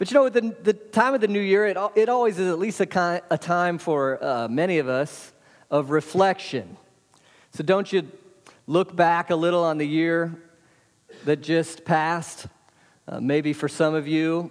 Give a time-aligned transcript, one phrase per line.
[0.00, 2.58] but you know, the, the time of the new year, it, it always is at
[2.58, 5.30] least a, kind, a time for uh, many of us
[5.70, 6.78] of reflection.
[7.50, 8.10] So don't you
[8.66, 10.34] look back a little on the year
[11.26, 12.46] that just passed?
[13.06, 14.50] Uh, maybe for some of you,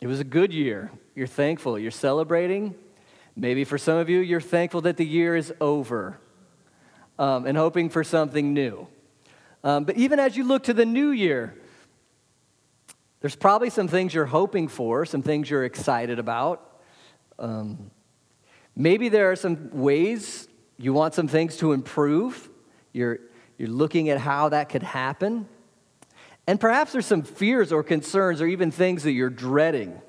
[0.00, 0.92] it was a good year.
[1.16, 2.76] You're thankful, you're celebrating.
[3.34, 6.16] Maybe for some of you, you're thankful that the year is over
[7.18, 8.86] um, and hoping for something new.
[9.64, 11.56] Um, but even as you look to the new year,
[13.26, 16.80] there's probably some things you're hoping for, some things you're excited about.
[17.40, 17.90] Um,
[18.76, 20.46] maybe there are some ways
[20.78, 22.48] you want some things to improve.
[22.92, 23.18] You're,
[23.58, 25.48] you're looking at how that could happen.
[26.46, 30.00] And perhaps there's some fears or concerns or even things that you're dreading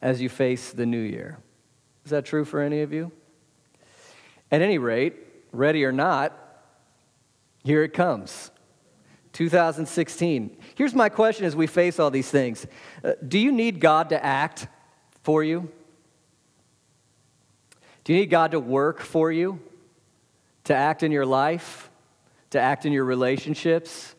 [0.00, 1.38] as you face the new year.
[2.06, 3.12] Is that true for any of you?
[4.50, 5.16] At any rate,
[5.52, 6.32] ready or not,
[7.62, 8.50] here it comes.
[9.32, 10.56] 2016.
[10.74, 12.66] Here's my question as we face all these things
[13.02, 14.66] uh, Do you need God to act
[15.22, 15.70] for you?
[18.04, 19.60] Do you need God to work for you?
[20.64, 21.90] To act in your life?
[22.50, 24.14] To act in your relationships?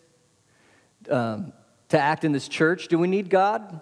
[1.10, 1.54] Um,
[1.90, 2.88] to act in this church?
[2.88, 3.82] Do we need God?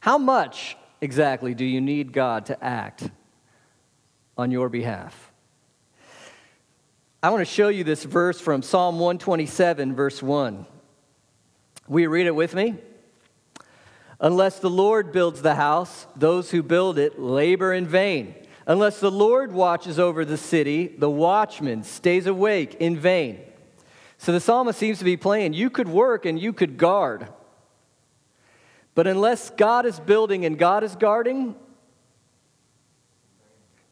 [0.00, 3.08] How much exactly do you need God to act
[4.36, 5.32] on your behalf?
[7.24, 10.66] I want to show you this verse from Psalm 127, verse 1.
[11.88, 12.74] Will you read it with me?
[14.20, 18.34] Unless the Lord builds the house, those who build it labor in vain.
[18.66, 23.40] Unless the Lord watches over the city, the watchman stays awake in vain.
[24.18, 27.28] So the psalmist seems to be playing you could work and you could guard.
[28.94, 31.54] But unless God is building and God is guarding,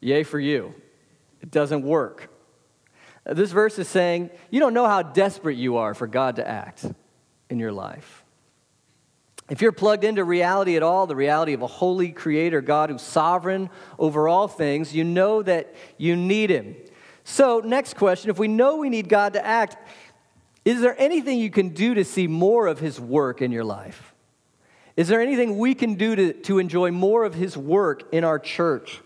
[0.00, 0.74] yay for you.
[1.40, 2.28] It doesn't work.
[3.24, 6.86] This verse is saying you don't know how desperate you are for God to act
[7.48, 8.24] in your life.
[9.48, 13.02] If you're plugged into reality at all, the reality of a holy creator, God who's
[13.02, 16.74] sovereign over all things, you know that you need him.
[17.24, 19.76] So, next question if we know we need God to act,
[20.64, 24.14] is there anything you can do to see more of his work in your life?
[24.96, 28.38] Is there anything we can do to, to enjoy more of his work in our
[28.38, 29.00] church?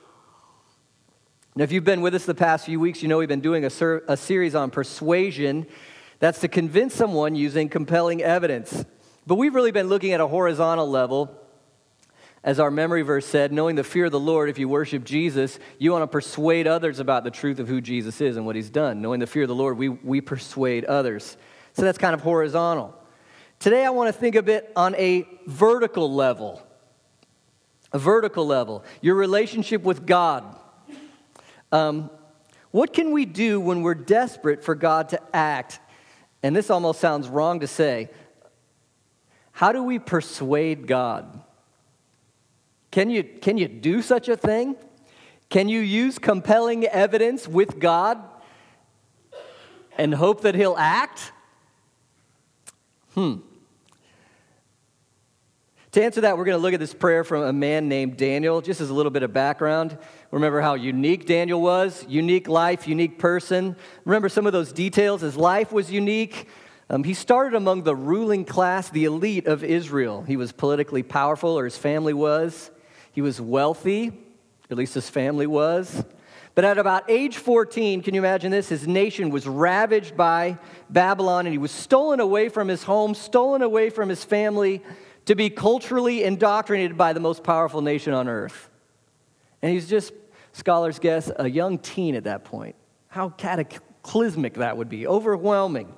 [1.57, 3.65] Now, if you've been with us the past few weeks, you know we've been doing
[3.65, 5.67] a, ser- a series on persuasion.
[6.19, 8.85] That's to convince someone using compelling evidence.
[9.27, 11.35] But we've really been looking at a horizontal level.
[12.45, 15.59] As our memory verse said, knowing the fear of the Lord, if you worship Jesus,
[15.79, 18.69] you want to persuade others about the truth of who Jesus is and what he's
[18.69, 19.01] done.
[19.01, 21.39] Knowing the fear of the Lord, we, we persuade others.
[21.73, 22.95] So that's kind of horizontal.
[23.61, 26.63] Today, I want to think a bit on a vertical level.
[27.93, 28.85] A vertical level.
[29.01, 30.45] Your relationship with God.
[31.73, 32.11] Um,
[32.71, 35.81] what can we do when we're desperate for God to act?
[36.43, 38.11] And this almost sounds wrong to say.
[39.53, 41.43] How do we persuade God?
[42.91, 44.77] Can you, can you do such a thing?
[45.49, 48.23] Can you use compelling evidence with God
[49.97, 51.33] and hope that He'll act?
[53.15, 53.37] Hmm.
[55.97, 58.61] To answer that, we're going to look at this prayer from a man named Daniel,
[58.61, 59.97] just as a little bit of background.
[60.31, 62.05] Remember how unique Daniel was?
[62.07, 63.75] Unique life, unique person.
[64.05, 65.23] Remember some of those details?
[65.23, 66.49] His life was unique.
[66.91, 70.21] Um, he started among the ruling class, the elite of Israel.
[70.21, 72.71] He was politically powerful, or his family was.
[73.13, 74.13] He was wealthy,
[74.71, 76.05] at least his family was.
[76.55, 78.69] But at about age 14, can you imagine this?
[78.69, 80.59] His nation was ravaged by
[80.91, 84.83] Babylon and he was stolen away from his home, stolen away from his family
[85.27, 88.71] to be culturally indoctrinated by the most powerful nation on earth.
[89.61, 90.13] And he's just,
[90.53, 92.77] scholars guess, a young teen at that point.
[93.09, 95.95] How cataclysmic that would be, overwhelming.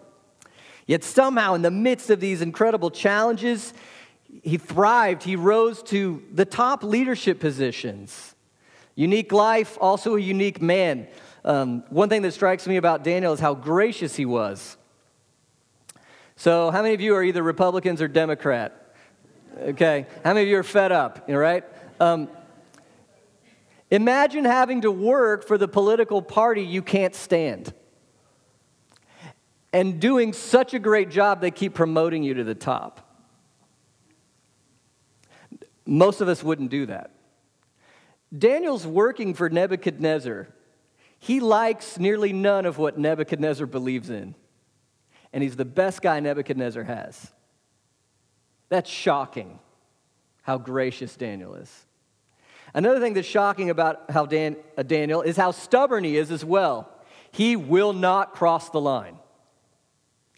[0.86, 3.74] Yet somehow, in the midst of these incredible challenges,
[4.42, 5.22] he thrived.
[5.22, 8.34] He rose to the top leadership positions.
[8.94, 11.06] Unique life, also a unique man.
[11.44, 14.76] Um, one thing that strikes me about Daniel is how gracious he was.
[16.36, 18.77] So, how many of you are either Republicans or Democrat?
[19.56, 20.06] Okay.
[20.24, 21.28] How many of you are fed up?
[21.28, 21.64] You right?
[22.00, 22.28] Um,
[23.90, 27.72] imagine having to work for the political party you can't stand
[29.72, 33.04] and doing such a great job they keep promoting you to the top.
[35.84, 37.12] Most of us wouldn't do that.
[38.36, 40.48] Daniel's working for Nebuchadnezzar.
[41.18, 44.34] He likes nearly none of what Nebuchadnezzar believes in.
[45.32, 47.32] And he's the best guy Nebuchadnezzar has.
[48.68, 49.58] That's shocking
[50.42, 51.86] how gracious Daniel is.
[52.74, 56.44] Another thing that's shocking about how Dan, uh, Daniel is how stubborn he is as
[56.44, 56.90] well.
[57.30, 59.18] He will not cross the line.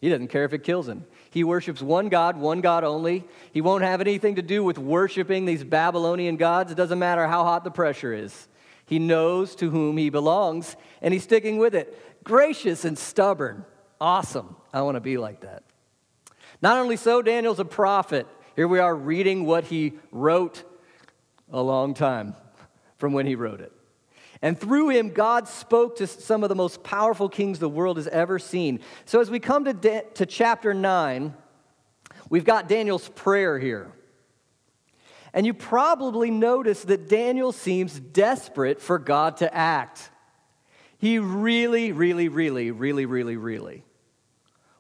[0.01, 1.05] He doesn't care if it kills him.
[1.31, 3.25] He worships one God, one God only.
[3.53, 6.73] He won't have anything to do with worshiping these Babylonian gods.
[6.73, 8.49] It doesn't matter how hot the pressure is.
[8.87, 11.97] He knows to whom he belongs, and he's sticking with it.
[12.25, 13.65] Gracious and stubborn.
[14.01, 14.57] Awesome.
[14.73, 15.63] I want to be like that.
[16.63, 18.27] Not only so, Daniel's a prophet.
[18.57, 20.65] Here we are reading what he wrote
[21.51, 22.35] a long time
[22.99, 23.73] from when he wrote it.
[24.43, 28.09] And through him, God spoke to some of the most powerful kings the world has
[28.09, 28.81] ever seen.
[29.05, 31.35] So as we come to, da- to chapter 9,
[32.31, 33.93] we've got Daniel's prayer here.
[35.33, 40.11] And you probably notice that Daniel seems desperate for God to act.
[40.99, 43.85] He really, really, really, really, really, really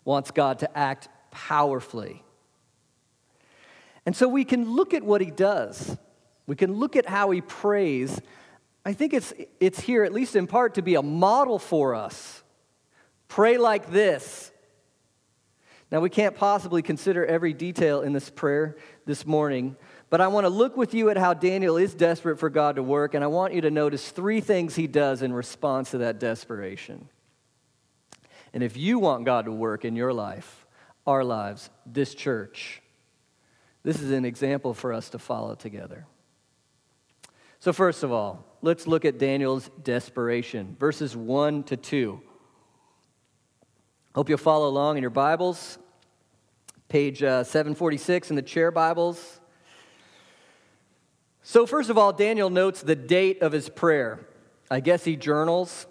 [0.04, 2.22] wants God to act powerfully.
[4.06, 5.96] And so we can look at what he does.
[6.46, 8.20] We can look at how he prays
[8.84, 12.42] I think it's, it's here, at least in part, to be a model for us.
[13.28, 14.50] Pray like this.
[15.92, 19.76] Now, we can't possibly consider every detail in this prayer this morning,
[20.08, 22.82] but I want to look with you at how Daniel is desperate for God to
[22.82, 26.20] work, and I want you to notice three things he does in response to that
[26.20, 27.08] desperation.
[28.52, 30.59] And if you want God to work in your life,
[31.06, 32.82] our lives, this church,
[33.82, 36.06] this is an example for us to follow together.
[37.60, 42.20] So, first of all, let's look at Daniel's desperation, verses 1 to 2.
[44.14, 45.78] Hope you'll follow along in your Bibles,
[46.88, 49.40] page uh, 746 in the chair Bibles.
[51.42, 54.26] So, first of all, Daniel notes the date of his prayer.
[54.70, 55.86] I guess he journals.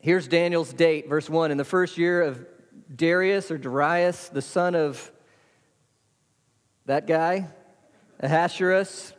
[0.00, 1.50] Here's Daniel's date, verse 1.
[1.50, 2.44] In the first year of
[2.94, 5.10] Darius or Darius, the son of
[6.86, 7.48] that guy,
[8.20, 9.12] Ahasuerus,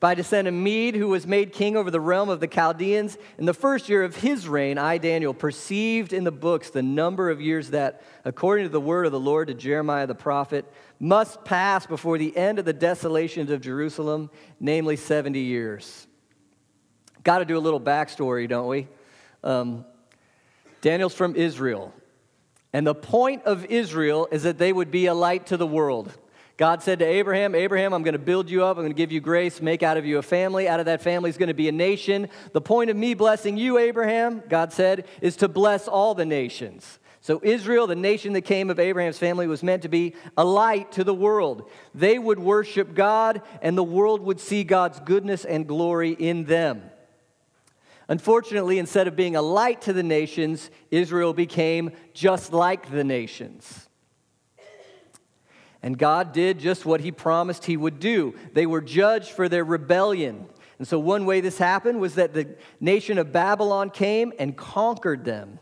[0.00, 3.18] by descent of Mede, who was made king over the realm of the Chaldeans.
[3.36, 7.28] In the first year of his reign, I, Daniel, perceived in the books the number
[7.28, 10.64] of years that, according to the word of the Lord to Jeremiah the prophet,
[10.98, 16.06] must pass before the end of the desolations of Jerusalem, namely 70 years.
[17.22, 18.88] Got to do a little backstory, don't we?
[19.44, 19.84] Um,
[20.80, 21.92] Daniel's from Israel.
[22.72, 26.12] And the point of Israel is that they would be a light to the world.
[26.56, 28.76] God said to Abraham, Abraham, I'm going to build you up.
[28.76, 30.68] I'm going to give you grace, make out of you a family.
[30.68, 32.28] Out of that family is going to be a nation.
[32.52, 36.98] The point of me blessing you, Abraham, God said, is to bless all the nations.
[37.22, 40.92] So, Israel, the nation that came of Abraham's family, was meant to be a light
[40.92, 41.70] to the world.
[41.94, 46.82] They would worship God, and the world would see God's goodness and glory in them.
[48.10, 53.88] Unfortunately, instead of being a light to the nations, Israel became just like the nations.
[55.80, 58.34] And God did just what he promised he would do.
[58.52, 60.46] They were judged for their rebellion.
[60.78, 65.24] And so, one way this happened was that the nation of Babylon came and conquered
[65.24, 65.60] them.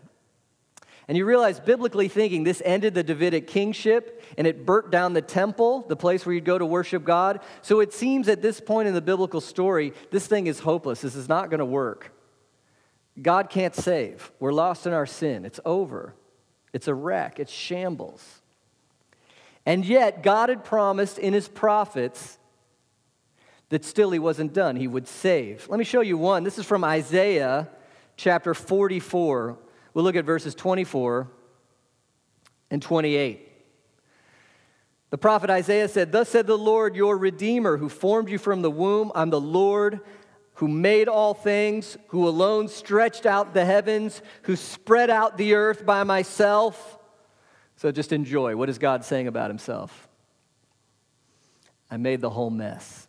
[1.06, 5.20] And you realize, biblically thinking, this ended the Davidic kingship and it burnt down the
[5.20, 7.40] temple, the place where you'd go to worship God.
[7.60, 11.02] So it seems at this point in the biblical story, this thing is hopeless.
[11.02, 12.14] This is not going to work.
[13.22, 14.30] God can't save.
[14.38, 15.44] We're lost in our sin.
[15.44, 16.14] It's over.
[16.72, 17.38] It's a wreck.
[17.38, 18.42] It's shambles.
[19.66, 22.38] And yet, God had promised in his prophets
[23.68, 24.76] that still he wasn't done.
[24.76, 25.68] He would save.
[25.68, 26.44] Let me show you one.
[26.44, 27.68] This is from Isaiah
[28.16, 29.58] chapter 44.
[29.92, 31.28] We'll look at verses 24
[32.70, 33.48] and 28.
[35.10, 38.70] The prophet Isaiah said, Thus said the Lord, your Redeemer, who formed you from the
[38.70, 39.10] womb.
[39.14, 40.00] I'm the Lord
[40.58, 45.86] who made all things, who alone stretched out the heavens, who spread out the earth
[45.86, 46.98] by myself.
[47.76, 48.56] So just enjoy.
[48.56, 50.08] What is God saying about himself?
[51.88, 53.06] I made the whole mess,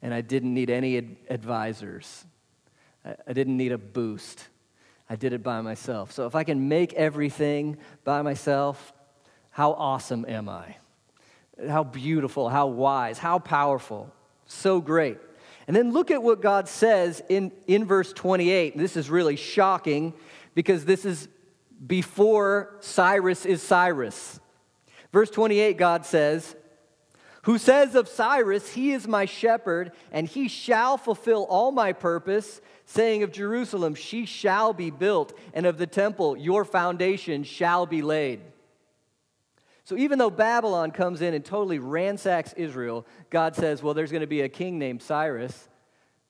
[0.00, 2.24] and I didn't need any ad- advisors.
[3.04, 4.48] I, I didn't need a boost.
[5.10, 6.10] I did it by myself.
[6.12, 8.94] So if I can make everything by myself,
[9.50, 10.76] how awesome am I?
[11.68, 14.10] How beautiful, how wise, how powerful.
[14.46, 15.18] So great.
[15.66, 18.76] And then look at what God says in, in verse 28.
[18.76, 20.14] This is really shocking
[20.54, 21.28] because this is
[21.84, 24.40] before Cyrus is Cyrus.
[25.12, 26.54] Verse 28, God says,
[27.42, 32.60] Who says of Cyrus, He is my shepherd, and he shall fulfill all my purpose,
[32.84, 38.02] saying of Jerusalem, She shall be built, and of the temple, Your foundation shall be
[38.02, 38.40] laid.
[39.86, 44.22] So even though Babylon comes in and totally ransacks Israel, God says, well, there's going
[44.22, 45.68] to be a king named Cyrus.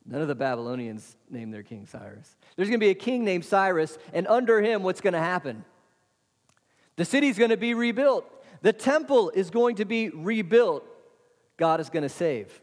[0.04, 2.36] None of the Babylonians named their king Cyrus.
[2.54, 5.64] There's going to be a king named Cyrus, and under him, what's going to happen?
[6.96, 8.30] The city's going to be rebuilt.
[8.60, 10.84] The temple is going to be rebuilt.
[11.56, 12.60] God is going to save.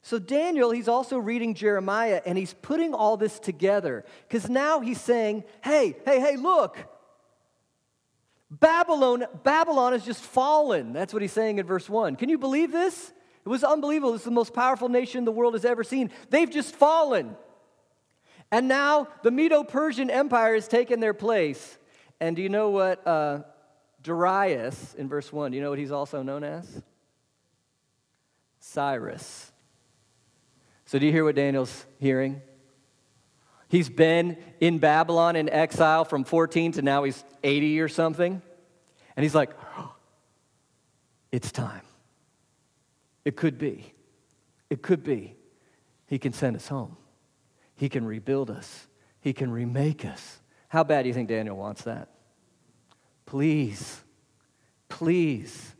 [0.00, 5.00] So, Daniel, he's also reading Jeremiah and he's putting all this together because now he's
[5.00, 6.78] saying, hey, hey, hey, look,
[8.60, 10.92] Babylon, Babylon has just fallen.
[10.92, 12.16] That's what he's saying in verse 1.
[12.16, 13.10] Can you believe this?
[13.46, 14.12] It was unbelievable.
[14.12, 16.10] This is the most powerful nation the world has ever seen.
[16.28, 17.34] They've just fallen.
[18.50, 21.78] And now the Medo Persian Empire has taken their place.
[22.20, 23.40] And do you know what uh,
[24.02, 26.82] Darius, in verse 1, do you know what he's also known as?
[28.60, 29.50] Cyrus.
[30.84, 32.42] So do you hear what Daniel's hearing?
[33.72, 38.42] He's been in Babylon in exile from 14 to now he's 80 or something.
[39.16, 39.48] And he's like,
[39.78, 39.94] oh,
[41.32, 41.80] it's time.
[43.24, 43.94] It could be.
[44.68, 45.36] It could be.
[46.04, 46.98] He can send us home.
[47.74, 48.88] He can rebuild us.
[49.22, 50.38] He can remake us.
[50.68, 52.10] How bad do you think Daniel wants that?
[53.24, 54.02] Please,
[54.90, 55.74] please.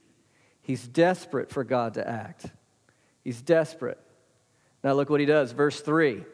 [0.63, 2.47] He's desperate for God to act.
[3.23, 4.01] He's desperate.
[4.83, 5.53] Now look what he does.
[5.53, 6.25] Verse 3.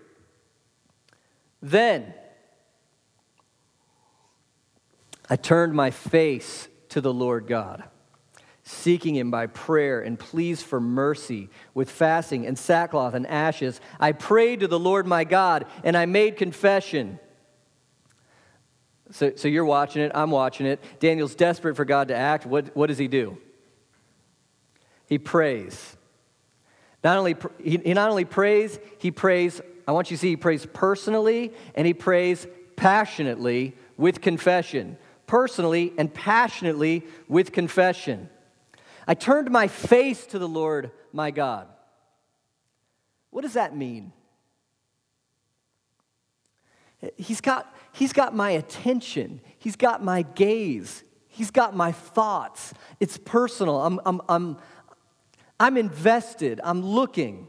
[1.60, 2.14] Then
[5.28, 7.84] I turned my face to the Lord God,
[8.62, 13.80] seeking him by prayer and pleas for mercy with fasting and sackcloth and ashes.
[14.00, 17.18] I prayed to the Lord my God and I made confession.
[19.10, 20.82] So, so you're watching it, I'm watching it.
[21.00, 22.46] Daniel's desperate for God to act.
[22.46, 23.38] What, what does he do?
[25.06, 25.96] He prays.
[27.02, 30.36] Not only, he, he not only prays, he prays I want you to see he
[30.36, 34.98] prays personally and he prays passionately with confession.
[35.26, 38.28] Personally and passionately with confession.
[39.06, 41.68] I turned my face to the Lord my God.
[43.30, 44.12] What does that mean?
[47.16, 52.74] He's got, he's got my attention, he's got my gaze, he's got my thoughts.
[53.00, 53.80] It's personal.
[53.80, 54.56] I'm, I'm, I'm,
[55.58, 57.46] I'm invested, I'm looking.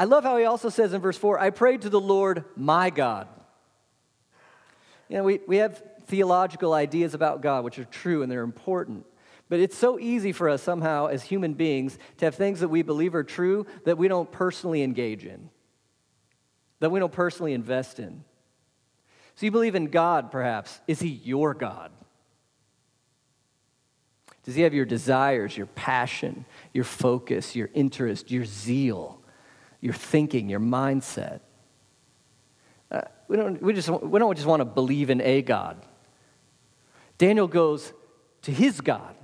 [0.00, 2.88] I love how he also says in verse 4 I prayed to the Lord my
[2.88, 3.28] God.
[5.10, 9.04] You know, we, we have theological ideas about God, which are true and they're important.
[9.50, 12.80] But it's so easy for us somehow as human beings to have things that we
[12.80, 15.50] believe are true that we don't personally engage in,
[16.78, 18.24] that we don't personally invest in.
[19.34, 20.80] So you believe in God, perhaps.
[20.88, 21.90] Is He your God?
[24.44, 29.19] Does He have your desires, your passion, your focus, your interest, your zeal?
[29.80, 31.40] Your thinking, your mindset.
[32.90, 35.84] Uh, we, don't, we, just, we don't just want to believe in a God.
[37.18, 37.92] Daniel goes
[38.42, 39.14] to his God.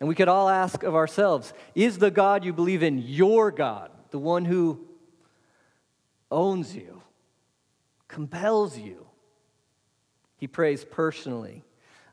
[0.00, 3.90] And we could all ask of ourselves Is the God you believe in your God,
[4.10, 4.86] the one who
[6.30, 7.02] owns you,
[8.06, 9.06] compels you?
[10.36, 11.64] He prays personally.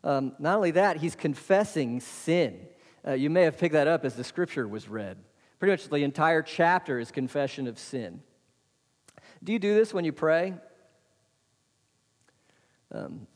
[0.04, 2.60] Um, not only that, he's confessing sin.
[3.08, 5.18] Uh, you may have picked that up as the scripture was read.
[5.60, 8.22] Pretty much the entire chapter is confession of sin.
[9.44, 10.54] Do you do this when you pray?
[12.92, 13.28] Um,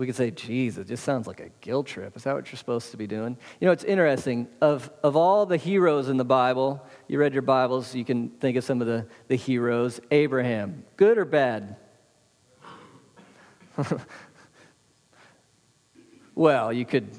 [0.00, 2.16] we could say, geez, it just sounds like a guilt trip.
[2.16, 3.36] Is that what you're supposed to be doing?
[3.60, 4.48] You know, it's interesting.
[4.62, 8.56] Of, of all the heroes in the Bible, you read your Bibles, you can think
[8.56, 10.00] of some of the, the heroes.
[10.10, 11.76] Abraham, good or bad?
[16.34, 17.10] well, you could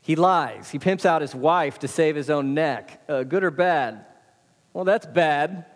[0.00, 0.70] he lies.
[0.70, 3.02] He pimps out his wife to save his own neck.
[3.08, 4.06] Uh, good or bad?
[4.72, 5.66] Well, that's bad.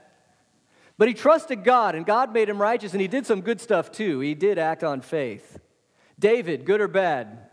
[0.97, 3.91] But he trusted God, and God made him righteous, and he did some good stuff
[3.91, 4.21] too.
[4.21, 5.59] He did act on faith.
[6.19, 7.51] David, good or bad?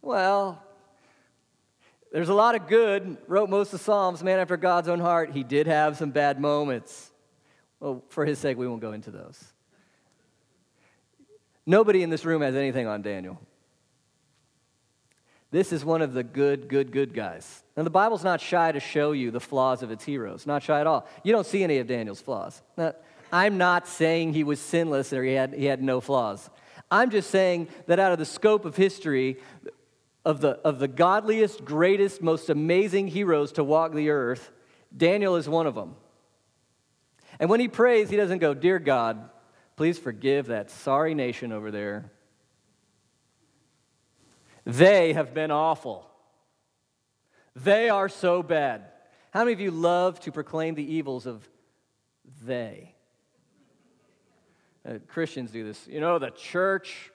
[0.00, 0.62] Well,
[2.12, 5.32] there's a lot of good, wrote most of the Psalms, man after God's own heart.
[5.32, 7.10] He did have some bad moments.
[7.80, 9.52] Well, for his sake, we won't go into those.
[11.66, 13.40] Nobody in this room has anything on Daniel.
[15.54, 17.62] This is one of the good, good, good guys.
[17.76, 20.80] Now, the Bible's not shy to show you the flaws of its heroes, not shy
[20.80, 21.06] at all.
[21.22, 22.60] You don't see any of Daniel's flaws.
[22.76, 22.94] Now,
[23.32, 26.50] I'm not saying he was sinless or he had, he had no flaws.
[26.90, 29.36] I'm just saying that out of the scope of history,
[30.24, 34.50] of the, of the godliest, greatest, most amazing heroes to walk the earth,
[34.96, 35.94] Daniel is one of them.
[37.38, 39.30] And when he prays, he doesn't go, Dear God,
[39.76, 42.10] please forgive that sorry nation over there.
[44.64, 46.08] They have been awful.
[47.54, 48.84] They are so bad.
[49.30, 51.48] How many of you love to proclaim the evils of
[52.44, 52.94] they?
[54.86, 55.86] Uh, Christians do this.
[55.86, 57.10] You know, the church,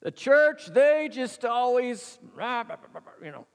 [0.00, 2.18] the church, they just always,
[3.22, 3.46] you know.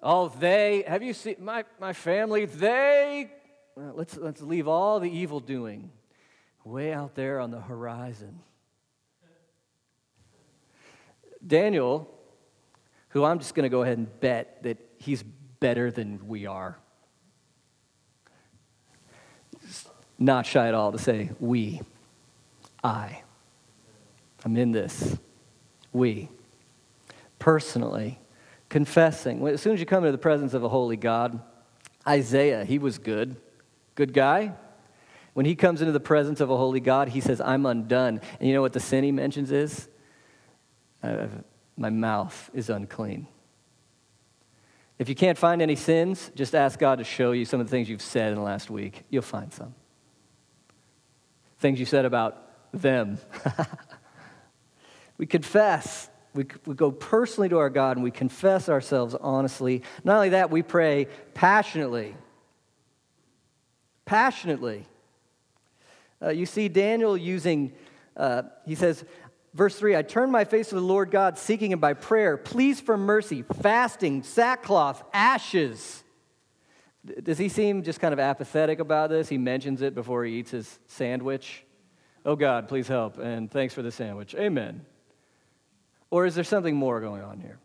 [0.00, 2.44] Oh, they, have you seen my, my family?
[2.44, 3.30] They,
[3.76, 5.90] let's, let's leave all the evil doing
[6.64, 8.40] way out there on the horizon.
[11.48, 12.08] Daniel,
[13.10, 15.22] who I'm just going to go ahead and bet that he's
[15.60, 16.78] better than we are.
[20.18, 21.80] Not shy at all to say, we,
[22.82, 23.22] I.
[24.44, 25.16] I'm in this.
[25.92, 26.28] We.
[27.38, 28.18] Personally,
[28.68, 29.46] confessing.
[29.46, 31.40] As soon as you come into the presence of a holy God,
[32.06, 33.36] Isaiah, he was good.
[33.94, 34.54] Good guy.
[35.34, 38.20] When he comes into the presence of a holy God, he says, I'm undone.
[38.40, 39.88] And you know what the sin he mentions is?
[41.02, 41.26] Uh,
[41.76, 43.26] my mouth is unclean.
[44.98, 47.70] If you can't find any sins, just ask God to show you some of the
[47.70, 49.04] things you've said in the last week.
[49.10, 49.74] You'll find some.
[51.60, 53.18] Things you said about them.
[55.18, 56.10] we confess.
[56.34, 59.82] We, we go personally to our God and we confess ourselves honestly.
[60.02, 62.16] Not only that, we pray passionately.
[64.04, 64.84] Passionately.
[66.20, 67.72] Uh, you see Daniel using,
[68.16, 69.04] uh, he says,
[69.54, 72.80] Verse 3 I turned my face to the Lord God, seeking him by prayer, pleas
[72.80, 76.04] for mercy, fasting, sackcloth, ashes.
[77.22, 79.28] Does he seem just kind of apathetic about this?
[79.28, 81.64] He mentions it before he eats his sandwich.
[82.24, 84.34] Oh God, please help, and thanks for the sandwich.
[84.34, 84.84] Amen.
[86.10, 87.58] Or is there something more going on here?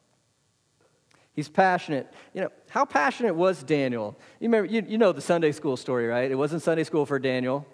[1.33, 2.13] He's passionate.
[2.33, 4.17] You know, how passionate was Daniel?
[4.39, 6.29] You, remember, you, you know the Sunday school story, right?
[6.29, 7.65] It wasn't Sunday school for Daniel.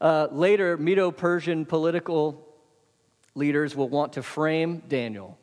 [0.00, 2.49] Uh, later, Medo Persian political
[3.34, 5.38] leaders will want to frame Daniel.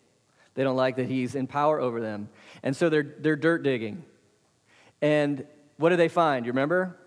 [0.55, 2.29] They don't like that he's in power over them.
[2.63, 4.03] And so they're, they're dirt digging.
[5.01, 5.45] And
[5.77, 6.45] what do they find?
[6.45, 6.97] You remember?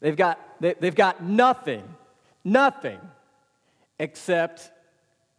[0.00, 1.82] They've got, they, they've got nothing,
[2.44, 2.98] nothing
[3.98, 4.70] except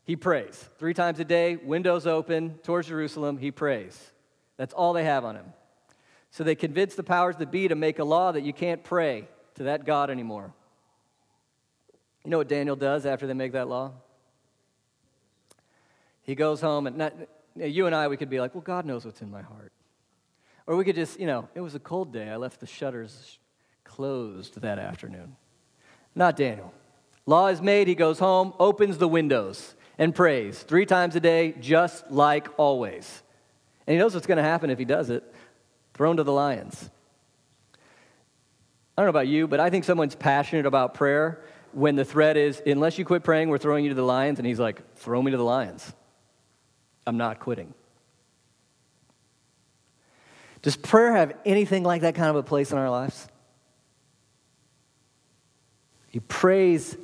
[0.06, 0.68] he prays.
[0.78, 4.12] Three times a day, windows open towards Jerusalem, he prays.
[4.58, 5.46] That's all they have on him.
[6.32, 9.28] So they convince the powers that be to make a law that you can't pray
[9.56, 10.54] to that God anymore.
[12.30, 13.92] You know what Daniel does after they make that law?
[16.22, 17.12] He goes home, and not,
[17.56, 19.72] you and I, we could be like, well, God knows what's in my heart.
[20.68, 22.30] Or we could just, you know, it was a cold day.
[22.30, 23.39] I left the shutters
[23.84, 25.38] closed that afternoon.
[26.13, 26.72] Not Daniel.
[27.26, 27.88] Law is made.
[27.88, 33.24] He goes home, opens the windows, and prays three times a day, just like always.
[33.88, 35.24] And he knows what's going to happen if he does it
[35.96, 36.92] thrown to the lions.
[38.96, 42.38] I don't know about you, but I think someone's passionate about prayer when the threat
[42.38, 44.40] is, unless you quit praying, we're throwing you to the lions.
[44.40, 45.92] And he's like, throw me to the lions.
[47.08, 47.74] I'm not quitting.
[50.62, 53.28] Does prayer have anything like that kind of a place in our lives?
[56.08, 56.98] He prays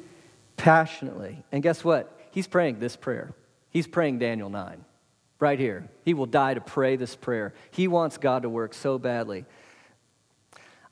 [0.58, 1.44] passionately.
[1.52, 2.12] And guess what?
[2.32, 3.34] He's praying this prayer.
[3.70, 4.84] He's praying Daniel 9,
[5.40, 5.88] right here.
[6.04, 7.54] He will die to pray this prayer.
[7.72, 9.46] He wants God to work so badly.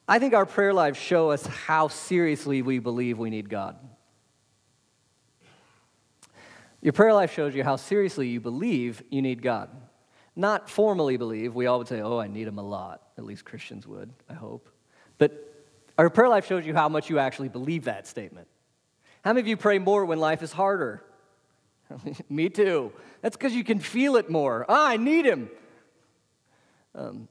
[0.08, 3.78] I think our prayer lives show us how seriously we believe we need God.
[6.82, 9.70] Your prayer life shows you how seriously you believe you need God.
[10.36, 11.56] Not formally believe.
[11.56, 13.02] We all would say, oh, I need Him a lot.
[13.18, 14.70] At least Christians would, I hope.
[15.18, 15.54] But
[15.98, 18.48] our prayer life shows you how much you actually believe that statement.
[19.24, 21.02] How many of you pray more when life is harder?
[22.30, 22.92] Me too.
[23.22, 24.66] That's because you can feel it more.
[24.68, 25.50] Ah, I need Him.
[26.94, 27.30] Um,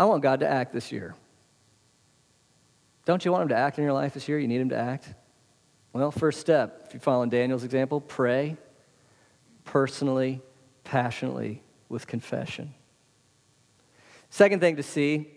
[0.00, 1.14] I want God to act this year.
[3.04, 4.38] Don't you want Him to act in your life this year?
[4.38, 5.12] You need Him to act?
[5.92, 8.56] Well, first step, if you're following Daniel's example, pray
[9.64, 10.40] personally,
[10.84, 12.72] passionately, with confession.
[14.30, 15.28] Second thing to see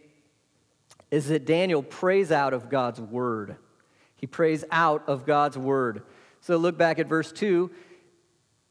[1.12, 3.58] is that Daniel prays out of God's word.
[4.15, 6.04] He prays out of God's word.
[6.39, 7.69] So look back at verse 2.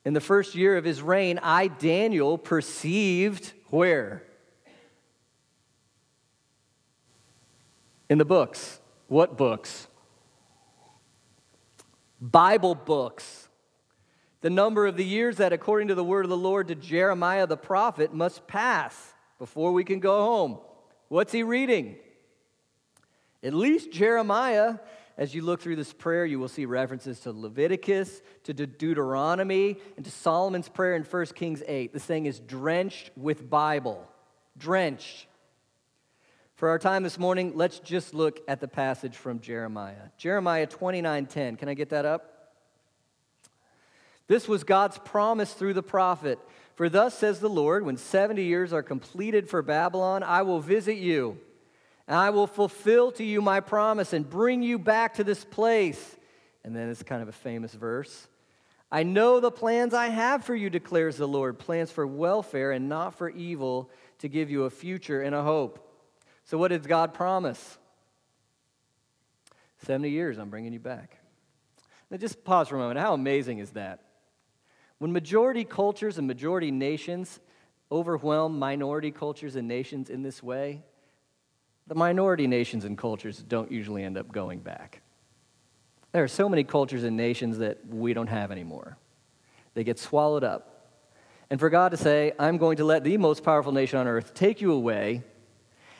[0.07, 4.23] In the first year of his reign, I, Daniel, perceived where?
[8.13, 8.79] In the books.
[9.09, 9.89] What books?
[12.21, 13.49] Bible books.
[14.43, 17.47] The number of the years that, according to the word of the Lord to Jeremiah
[17.47, 20.59] the prophet, must pass before we can go home.
[21.09, 21.97] What's he reading?
[23.43, 24.75] At least Jeremiah,
[25.17, 30.05] as you look through this prayer, you will see references to Leviticus, to Deuteronomy, and
[30.05, 31.95] to Solomon's prayer in 1 Kings 8.
[31.95, 34.07] This thing is drenched with Bible.
[34.59, 35.29] Drenched.
[36.63, 40.11] For our time this morning, let's just look at the passage from Jeremiah.
[40.17, 41.57] Jeremiah 29:10.
[41.57, 42.53] Can I get that up?
[44.29, 46.39] This was God's promise through the prophet.
[46.77, 50.99] For thus says the Lord, when 70 years are completed for Babylon, I will visit
[50.99, 51.37] you,
[52.07, 56.17] and I will fulfill to you my promise and bring you back to this place.
[56.63, 58.29] And then it's kind of a famous verse.
[58.89, 62.89] I know the plans I have for you, declares the Lord plans for welfare and
[62.89, 65.82] not for evil, to give you a future and a hope.
[66.45, 67.79] So, what did God promise?
[69.85, 71.19] 70 years, I'm bringing you back.
[72.11, 73.01] Now, just pause for a moment.
[73.01, 74.01] How amazing is that?
[74.99, 77.41] When majority cultures and majority nations
[77.91, 80.83] overwhelm minority cultures and nations in this way,
[81.87, 85.03] the minority nations and cultures don't usually end up going back.
[86.13, 88.97] There are so many cultures and nations that we don't have anymore.
[89.75, 90.69] They get swallowed up.
[91.51, 94.33] And for God to say, I'm going to let the most powerful nation on earth
[94.35, 95.23] take you away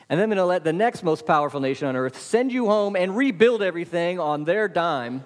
[0.09, 2.65] and then I'm going to let the next most powerful nation on earth send you
[2.67, 5.25] home and rebuild everything on their dime.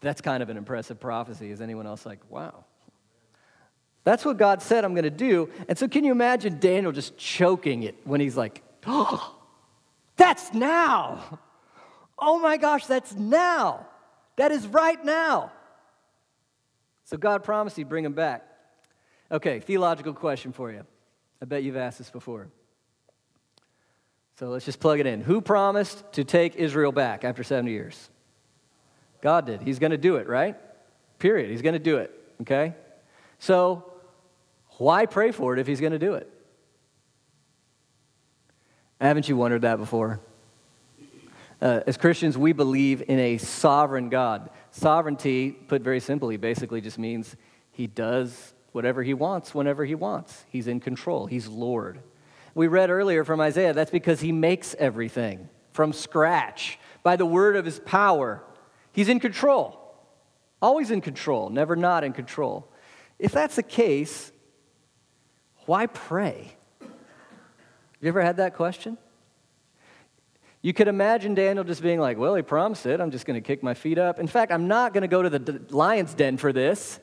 [0.00, 1.50] That's kind of an impressive prophecy.
[1.50, 2.64] Is anyone else like, wow?
[4.04, 5.50] That's what God said I'm going to do.
[5.68, 9.36] And so, can you imagine Daniel just choking it when he's like, oh,
[10.16, 11.38] that's now.
[12.18, 13.86] Oh my gosh, that's now.
[14.36, 15.52] That is right now.
[17.04, 18.46] So, God promised he'd bring him back.
[19.30, 20.84] Okay, theological question for you.
[21.42, 22.48] I bet you've asked this before.
[24.40, 25.20] So let's just plug it in.
[25.20, 28.08] Who promised to take Israel back after 70 years?
[29.20, 29.60] God did.
[29.60, 30.56] He's going to do it, right?
[31.18, 31.50] Period.
[31.50, 32.74] He's going to do it, okay?
[33.38, 33.84] So
[34.78, 36.26] why pray for it if he's going to do it?
[38.98, 40.20] Haven't you wondered that before?
[41.60, 44.48] Uh, as Christians, we believe in a sovereign God.
[44.70, 47.36] Sovereignty, put very simply, basically just means
[47.72, 50.46] he does whatever he wants whenever he wants.
[50.48, 52.00] He's in control, he's Lord.
[52.54, 57.56] We read earlier from Isaiah, that's because he makes everything from scratch by the word
[57.56, 58.42] of his power.
[58.92, 59.94] He's in control,
[60.60, 62.70] always in control, never not in control.
[63.18, 64.32] If that's the case,
[65.66, 66.52] why pray?
[66.80, 68.98] You ever had that question?
[70.62, 73.00] You could imagine Daniel just being like, Well, he promised it.
[73.00, 74.18] I'm just going to kick my feet up.
[74.18, 77.00] In fact, I'm not going to go to the lion's den for this.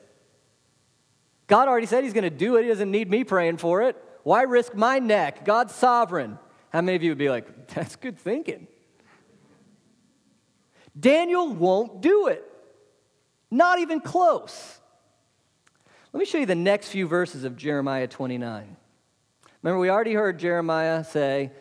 [1.48, 2.62] God already said he's going to do it.
[2.62, 3.96] He doesn't need me praying for it.
[4.22, 5.44] Why risk my neck?
[5.44, 6.38] God's sovereign.
[6.70, 8.66] How many of you would be like, that's good thinking?
[10.98, 12.44] Daniel won't do it.
[13.50, 14.78] Not even close.
[16.12, 18.76] Let me show you the next few verses of Jeremiah 29.
[19.62, 21.52] Remember, we already heard Jeremiah say,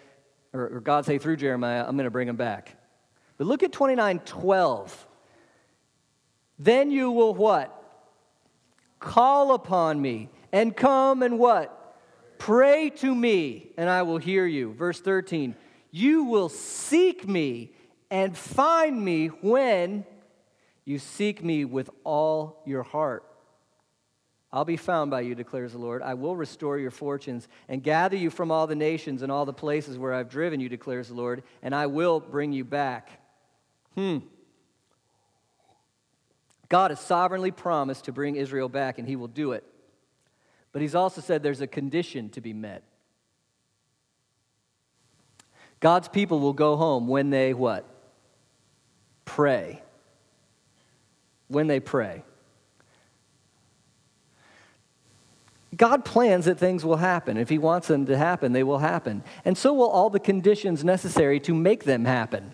[0.53, 2.75] or, God say through Jeremiah, I'm going to bring him back.
[3.37, 5.07] But look at 29 12.
[6.59, 7.73] Then you will what?
[8.99, 11.76] Call upon me and come and what?
[12.37, 14.73] Pray to me, and I will hear you.
[14.73, 15.55] Verse 13,
[15.91, 17.71] you will seek me
[18.09, 20.05] and find me when
[20.85, 23.23] you seek me with all your heart.
[24.51, 26.01] I'll be found by you, declares the Lord.
[26.01, 29.53] I will restore your fortunes and gather you from all the nations and all the
[29.53, 33.09] places where I've driven you, declares the Lord, and I will bring you back.
[33.95, 34.19] Hmm.
[36.69, 39.65] God has sovereignly promised to bring Israel back, and he will do it.
[40.77, 42.83] But he's also said there's a condition to be met.
[45.79, 47.83] God's people will go home when they what?
[49.25, 49.81] Pray.
[51.47, 52.21] When they pray.
[55.75, 57.37] God plans that things will happen.
[57.37, 59.23] If He wants them to happen, they will happen.
[59.45, 62.53] And so will all the conditions necessary to make them happen.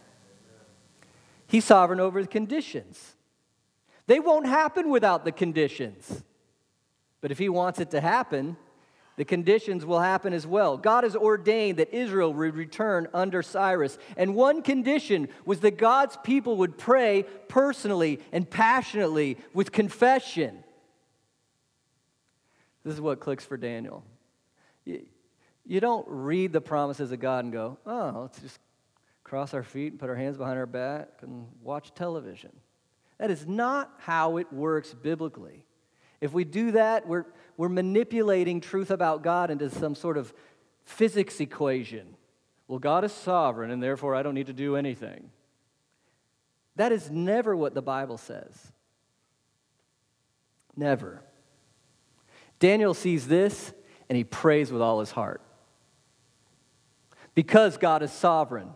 [1.46, 3.18] He's sovereign over the conditions.
[4.08, 6.24] They won't happen without the conditions.
[7.24, 8.58] But if he wants it to happen,
[9.16, 10.76] the conditions will happen as well.
[10.76, 13.98] God has ordained that Israel would return under Cyrus.
[14.18, 20.66] And one condition was that God's people would pray personally and passionately with confession.
[22.84, 24.04] This is what clicks for Daniel.
[24.84, 28.60] You, don't read the promises of God and go, oh, let's just
[29.24, 32.52] cross our feet and put our hands behind our back and watch television.
[33.18, 35.64] That is not how it works biblically.
[36.24, 37.26] If we do that, we're,
[37.58, 40.34] we're manipulating truth about God into some sort of
[40.86, 42.16] physics equation.
[42.66, 45.32] Well, God is sovereign, and therefore I don't need to do anything.
[46.78, 48.72] That is never what the Bible says.
[50.78, 51.22] Never.
[52.58, 53.74] Daniel sees this
[54.08, 55.42] and he prays with all his heart.
[57.36, 58.70] Because God is sovereign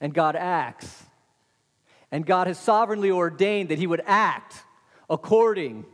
[0.00, 1.02] and God acts,
[2.12, 4.62] and God has sovereignly ordained that he would act
[5.10, 5.84] according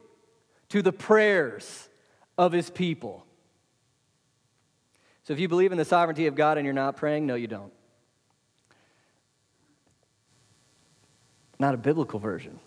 [0.75, 1.89] to the prayers
[2.37, 3.25] of his people.
[5.23, 7.47] So if you believe in the sovereignty of God and you're not praying, no, you
[7.47, 7.73] don't.
[11.61, 12.59] Not a biblical version,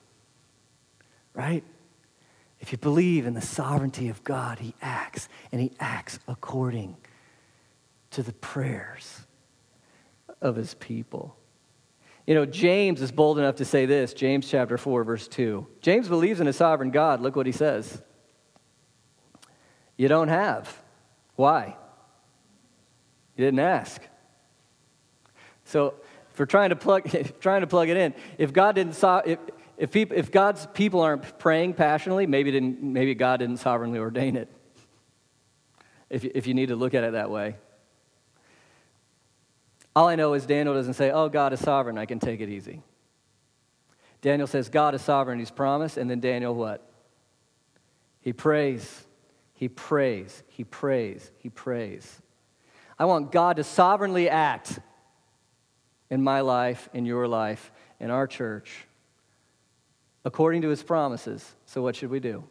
[1.33, 1.65] right?
[2.61, 6.95] If you believe in the sovereignty of God, He acts, and He acts according
[8.11, 9.25] to the prayers
[10.39, 11.35] of His people.
[12.27, 15.65] You know, James is bold enough to say this James chapter 4, verse 2.
[15.81, 17.21] James believes in a sovereign God.
[17.21, 18.01] Look what he says.
[19.95, 20.77] You don't have.
[21.37, 21.75] Why?
[23.37, 24.01] You didn't ask.
[25.63, 25.95] So,
[26.31, 27.09] if we're trying to plug,
[27.39, 29.39] trying to plug it in, if God didn't, if,
[29.77, 34.51] if, if God's people aren't praying passionately, maybe, didn't, maybe God didn't sovereignly ordain it.
[36.09, 37.55] If if you need to look at it that way.
[39.97, 42.49] All I know is Daniel doesn't say, oh, God is sovereign, I can take it
[42.49, 42.83] easy.
[44.21, 46.87] Daniel says, God is sovereign, he's promised, and then Daniel what?
[48.21, 49.05] He prays,
[49.55, 52.21] he prays, he prays, he prays.
[52.99, 54.77] I want God to sovereignly act
[56.11, 58.85] in my life, in your life, in our church,
[60.23, 61.55] according to his promises.
[61.65, 62.43] So, what should we do?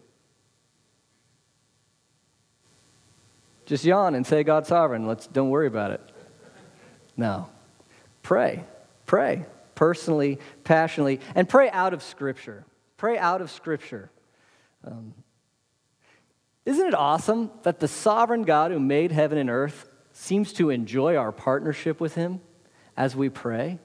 [3.66, 5.06] Just yawn and say God's sovereign.
[5.06, 6.12] Let's don't worry about it.
[7.16, 7.48] No.
[8.22, 8.64] Pray.
[9.06, 12.64] Pray personally, passionately, and pray out of Scripture.
[12.96, 14.10] Pray out of Scripture.
[14.84, 15.14] Um,
[16.64, 21.14] isn't it awesome that the sovereign God who made heaven and earth seems to enjoy
[21.14, 22.40] our partnership with him
[22.96, 23.78] as we pray?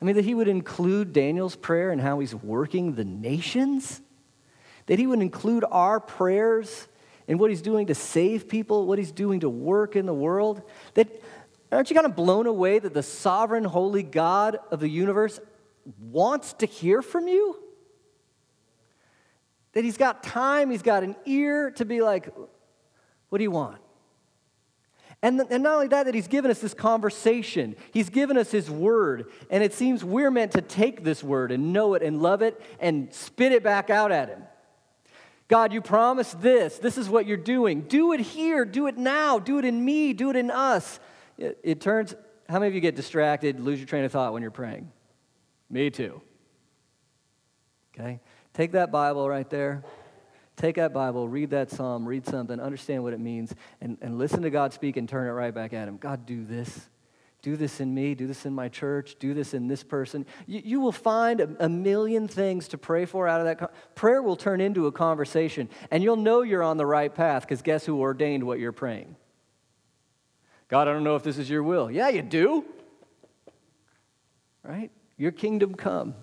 [0.00, 4.00] I mean, that he would include Daniel's prayer and how he's working the nations?
[4.86, 6.88] That he would include our prayers
[7.28, 10.62] in what he's doing to save people, what he's doing to work in the world?
[10.94, 11.22] That
[11.72, 15.40] aren't you kind of blown away that the sovereign, holy God of the universe
[16.00, 17.56] wants to hear from you?
[19.72, 22.32] That he's got time, he's got an ear to be like,
[23.28, 23.78] what do you want?
[25.22, 28.70] And, and not only that, that he's given us this conversation, he's given us his
[28.70, 29.30] word.
[29.50, 32.60] And it seems we're meant to take this word and know it and love it
[32.80, 34.42] and spit it back out at him.
[35.48, 36.78] God, you promised this.
[36.78, 37.82] This is what you're doing.
[37.82, 38.64] Do it here.
[38.64, 39.38] Do it now.
[39.38, 40.12] Do it in me.
[40.12, 40.98] Do it in us.
[41.38, 42.14] It, it turns,
[42.48, 44.90] how many of you get distracted, lose your train of thought when you're praying?
[45.70, 46.20] Me too.
[47.94, 48.20] Okay?
[48.54, 49.84] Take that Bible right there.
[50.56, 54.40] Take that Bible, read that psalm, read something, understand what it means, and, and listen
[54.42, 55.98] to God speak and turn it right back at Him.
[55.98, 56.88] God, do this.
[57.42, 58.14] Do this in me.
[58.14, 59.16] Do this in my church.
[59.18, 60.24] Do this in this person.
[60.46, 63.94] You, you will find a, a, million things to pray for out of that.
[63.94, 67.60] prayer will turn into a conversation, and you'll know you're on the right path because
[67.60, 69.14] guess who ordained what you're praying?
[70.68, 71.90] God, I don't know if this is your will.
[71.90, 72.64] Yeah, you do.
[74.62, 74.90] Right?
[75.16, 76.14] Your kingdom come.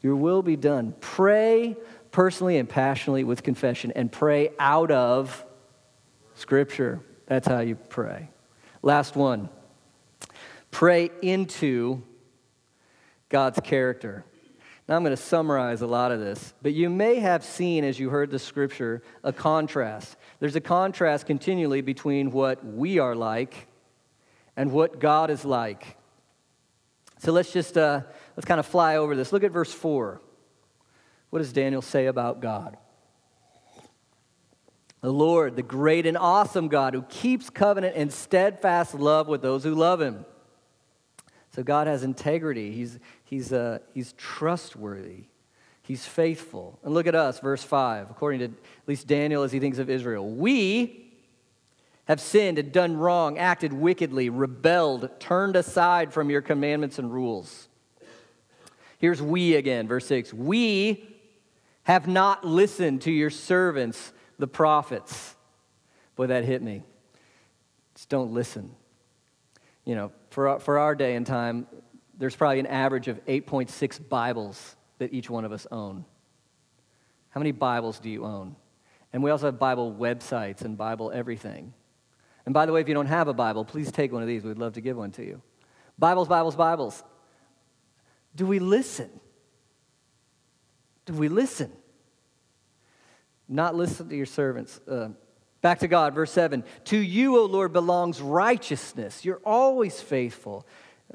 [0.00, 0.94] Your will be done.
[1.00, 1.76] Pray
[2.10, 5.44] personally and passionately with confession and pray out of
[6.34, 7.00] Scripture.
[7.26, 8.30] That's how you pray.
[8.82, 9.48] Last one
[10.70, 12.02] pray into
[13.28, 14.24] God's character.
[14.88, 17.98] Now, I'm going to summarize a lot of this, but you may have seen as
[17.98, 20.16] you heard the scripture a contrast.
[20.40, 23.67] There's a contrast continually between what we are like
[24.58, 25.96] and what God is like.
[27.20, 28.02] So let's just uh,
[28.36, 29.32] let's kind of fly over this.
[29.32, 30.20] Look at verse 4.
[31.30, 32.76] What does Daniel say about God?
[35.00, 39.62] The Lord, the great and awesome God who keeps covenant and steadfast love with those
[39.62, 40.26] who love him.
[41.54, 42.72] So God has integrity.
[42.72, 45.26] He's, he's, uh, he's trustworthy.
[45.82, 46.80] He's faithful.
[46.82, 49.88] And look at us, verse 5, according to at least Daniel as he thinks of
[49.88, 50.28] Israel.
[50.28, 51.07] We
[52.08, 57.68] have sinned and done wrong, acted wickedly, rebelled, turned aside from your commandments and rules.
[58.96, 60.32] Here's we again, verse 6.
[60.32, 61.06] We
[61.82, 65.36] have not listened to your servants, the prophets.
[66.16, 66.82] Boy, that hit me.
[67.94, 68.74] Just don't listen.
[69.84, 71.66] You know, for our, for our day and time,
[72.16, 76.06] there's probably an average of 8.6 Bibles that each one of us own.
[77.30, 78.56] How many Bibles do you own?
[79.12, 81.74] And we also have Bible websites and Bible everything.
[82.48, 84.42] And by the way, if you don't have a Bible, please take one of these.
[84.42, 85.42] We'd love to give one to you.
[85.98, 87.04] Bibles, Bibles, Bibles.
[88.34, 89.10] Do we listen?
[91.04, 91.70] Do we listen?
[93.50, 94.80] Not listen to your servants.
[94.88, 95.10] Uh,
[95.60, 96.64] back to God, verse 7.
[96.84, 99.26] To you, O Lord, belongs righteousness.
[99.26, 100.66] You're always faithful.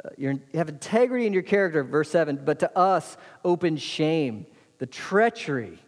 [0.05, 2.41] Uh, you have integrity in your character, verse 7.
[2.45, 4.45] But to us, open shame,
[4.77, 5.79] the treachery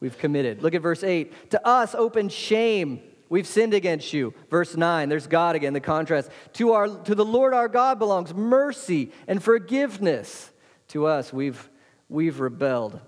[0.00, 0.62] we've committed.
[0.62, 1.50] Look at verse 8.
[1.50, 3.02] To us, open shame.
[3.32, 4.34] We've sinned against you.
[4.50, 6.30] Verse 9, there's God again, the contrast.
[6.52, 10.50] To, our, to the Lord our God belongs mercy and forgiveness.
[10.88, 11.70] To us, we've,
[12.10, 13.00] we've rebelled.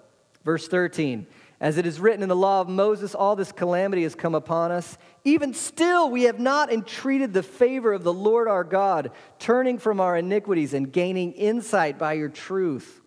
[0.42, 1.26] Verse 13,
[1.60, 4.72] as it is written in the law of Moses, all this calamity has come upon
[4.72, 4.96] us.
[5.24, 10.00] Even still, we have not entreated the favor of the Lord our God, turning from
[10.00, 13.02] our iniquities and gaining insight by your truth.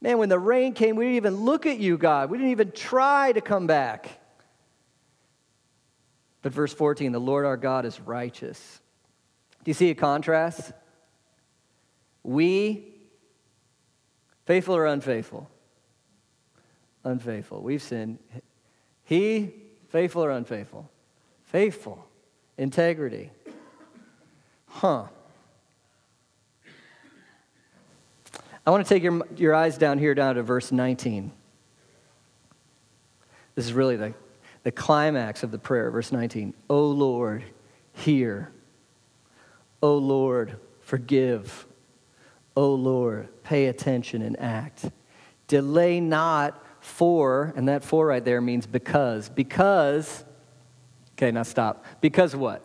[0.00, 2.30] Man, when the rain came, we didn't even look at you, God.
[2.30, 4.18] We didn't even try to come back.
[6.42, 8.80] But verse 14, the Lord our God is righteous.
[9.64, 10.72] Do you see a contrast?
[12.24, 12.84] We,
[14.44, 15.48] faithful or unfaithful?
[17.04, 17.62] Unfaithful.
[17.62, 18.18] We've sinned.
[19.04, 19.54] He,
[19.88, 20.90] faithful or unfaithful?
[21.44, 22.04] Faithful.
[22.58, 23.30] Integrity.
[24.66, 25.04] Huh.
[28.64, 31.32] I want to take your, your eyes down here, down to verse 19.
[33.54, 34.14] This is really the,
[34.62, 36.54] the climax of the prayer, verse 19.
[36.70, 37.44] O Lord,
[37.92, 38.52] hear.
[39.82, 41.66] O Lord, forgive.
[42.56, 44.90] O Lord, pay attention and act.
[45.48, 49.28] Delay not for, and that for right there means because.
[49.28, 50.24] Because,
[51.12, 51.84] okay, now stop.
[52.00, 52.62] Because what?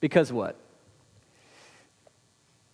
[0.00, 0.56] Because what?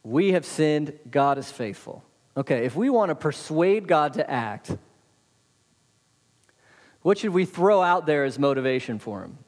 [0.02, 2.04] We have sinned, God is faithful.
[2.37, 4.76] Okay, if we want to persuade God to act,
[7.02, 9.38] what should we throw out there as motivation for him?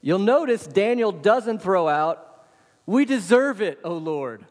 [0.00, 2.46] You'll notice Daniel doesn't throw out,
[2.86, 4.44] We deserve it, O Lord.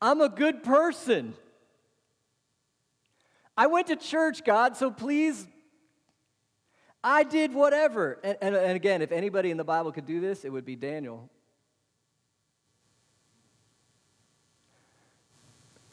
[0.00, 1.34] I'm a good person.
[3.56, 5.46] I went to church, God, so please,
[7.02, 8.18] I did whatever.
[8.22, 10.76] And, and, and again, if anybody in the Bible could do this, it would be
[10.76, 11.30] Daniel.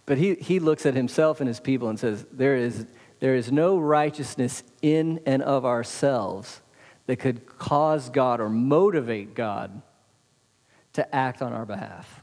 [0.06, 2.86] But he, he looks at himself and his people and says, there is,
[3.24, 6.60] there is no righteousness in and of ourselves
[7.06, 9.82] that could cause God or motivate God
[10.92, 12.22] to act on our behalf.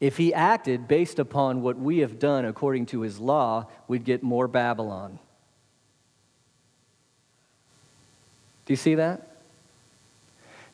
[0.00, 4.22] If he acted based upon what we have done according to his law, we'd get
[4.22, 5.18] more Babylon.
[8.64, 9.36] Do you see that?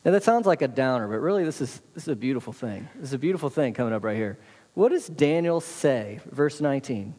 [0.05, 2.87] Now, that sounds like a downer, but really, this is, this is a beautiful thing.
[2.95, 4.39] This is a beautiful thing coming up right here.
[4.73, 6.21] What does Daniel say?
[6.31, 7.13] Verse 19.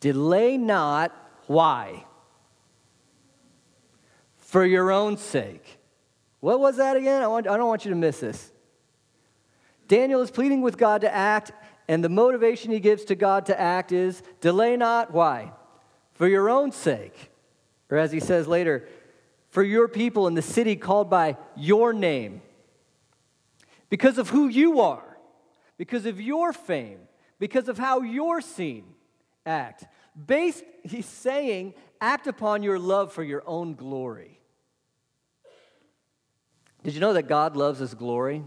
[0.00, 1.14] Delay not,
[1.46, 2.04] why?
[4.36, 5.78] For your own sake.
[6.40, 7.22] What was that again?
[7.22, 8.52] I, want, I don't want you to miss this.
[9.88, 11.52] Daniel is pleading with God to act,
[11.88, 15.52] and the motivation he gives to God to act is delay not, why?
[16.12, 17.30] For your own sake.
[17.90, 18.86] Or as he says later,
[19.48, 22.42] for your people in the city called by your name.
[23.88, 25.08] Because of who you are
[25.78, 26.98] because of your fame,
[27.38, 28.84] because of how you're seen,
[29.48, 29.84] act.
[30.26, 34.38] Based, he's saying, act upon your love for your own glory.
[36.84, 38.44] Did you know that God loves his glory?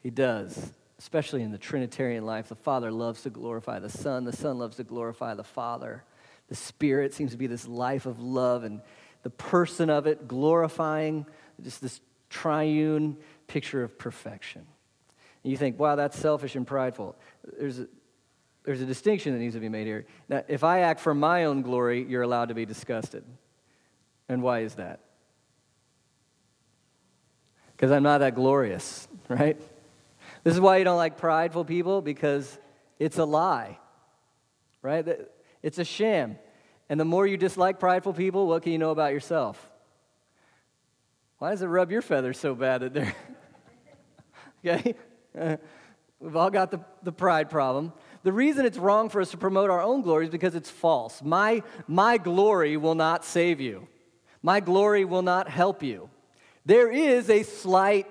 [0.00, 2.48] He does, especially in the Trinitarian life.
[2.48, 6.04] The Father loves to glorify the Son, the Son loves to glorify the Father.
[6.48, 8.80] The Spirit seems to be this life of love, and
[9.22, 11.26] the person of it glorifying
[11.62, 13.16] just this triune
[13.48, 14.64] picture of perfection.
[15.42, 17.16] And you think, wow, that's selfish and prideful.
[17.58, 17.88] There's a,
[18.68, 20.04] there's a distinction that needs to be made here.
[20.28, 23.24] Now, if I act for my own glory, you're allowed to be disgusted.
[24.28, 25.00] And why is that?
[27.72, 29.58] Because I'm not that glorious, right?
[30.44, 32.58] This is why you don't like prideful people, because
[32.98, 33.78] it's a lie,
[34.82, 35.16] right?
[35.62, 36.36] It's a sham.
[36.90, 39.66] And the more you dislike prideful people, what can you know about yourself?
[41.38, 43.16] Why does it rub your feathers so bad that they're.
[44.66, 44.94] okay?
[46.20, 47.94] We've all got the, the pride problem.
[48.22, 51.22] The reason it's wrong for us to promote our own glory is because it's false.
[51.22, 53.88] My, my glory will not save you,
[54.42, 56.10] my glory will not help you.
[56.66, 58.06] There is a slight,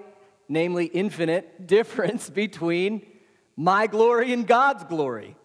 [0.49, 3.05] namely infinite, difference between
[3.55, 5.35] my glory and God's glory.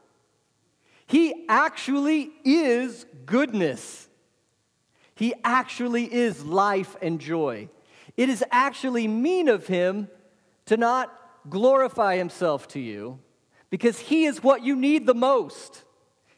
[1.06, 4.08] He actually is goodness.
[5.14, 7.68] He actually is life and joy.
[8.16, 10.08] It is actually mean of him
[10.66, 11.12] to not
[11.50, 13.18] glorify himself to you
[13.72, 15.82] because he is what you need the most.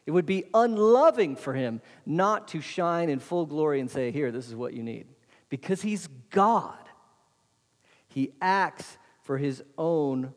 [0.05, 4.31] It would be unloving for him not to shine in full glory and say, Here,
[4.31, 5.07] this is what you need.
[5.49, 6.77] Because he's God.
[8.07, 10.33] He acts for his own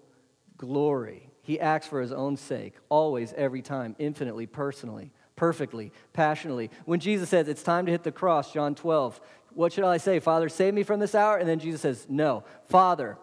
[0.57, 1.31] glory.
[1.43, 6.69] He acts for his own sake, always, every time, infinitely, personally, perfectly, passionately.
[6.85, 9.21] When Jesus says it's time to hit the cross, John 12,
[9.55, 10.19] what should I say?
[10.19, 11.37] Father, save me from this hour?
[11.37, 12.43] And then Jesus says, No.
[12.65, 13.19] Father,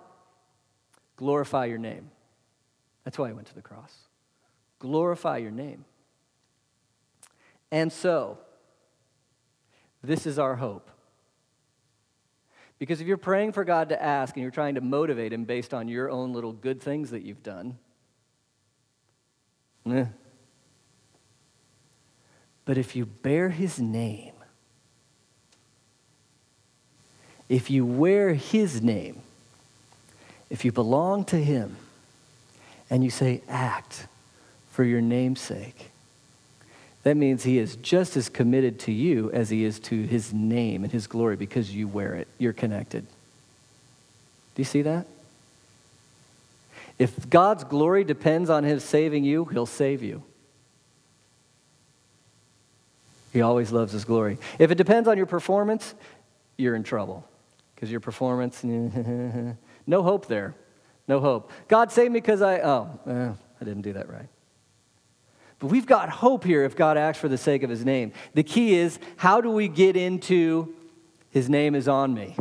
[1.18, 2.12] glorify your name.
[3.06, 3.96] That's why he went to the cross.
[4.80, 5.86] Glorify your name.
[7.72, 8.40] And so,
[10.04, 10.90] this is our hope.
[12.78, 15.74] Because if you're praying for God to ask and you're trying to motivate Him based
[15.74, 17.78] on your own little good things that you've done,
[19.90, 20.06] eh.
[22.66, 24.34] But if you bear His name,
[27.48, 29.22] if you wear His name,
[30.50, 31.78] if you belong to Him,
[32.90, 34.08] and you say, act
[34.72, 35.92] for your name's sake,
[37.04, 40.84] that means he is just as committed to you as he is to his name
[40.84, 42.28] and his glory because you wear it.
[42.40, 43.06] You're connected.
[43.06, 45.06] Do you see that?
[46.98, 50.24] If God's glory depends on his saving you, he'll save you.
[53.34, 54.38] He always loves his glory.
[54.58, 55.94] If it depends on your performance,
[56.58, 57.28] you're in trouble
[57.76, 58.64] because your performance,
[59.88, 60.56] no hope there.
[61.08, 61.52] No hope.
[61.68, 63.32] God saved me because I, oh, eh,
[63.62, 64.28] I didn't do that right.
[65.60, 68.12] But we've got hope here if God acts for the sake of his name.
[68.34, 70.74] The key is how do we get into
[71.30, 72.36] his name is on me?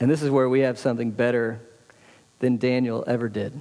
[0.00, 1.60] And this is where we have something better
[2.38, 3.58] than Daniel ever did.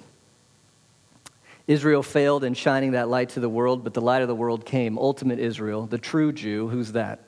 [1.68, 4.66] Israel failed in shining that light to the world, but the light of the world
[4.66, 4.98] came.
[4.98, 7.20] Ultimate Israel, the true Jew, who's that?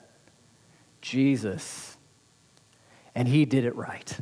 [1.02, 1.89] Jesus.
[3.14, 4.18] And he did it right.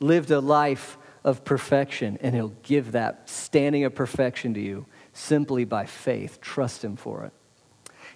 [0.00, 5.64] Lived a life of perfection, and He'll give that standing of perfection to you simply
[5.64, 6.40] by faith.
[6.40, 7.32] Trust Him for it.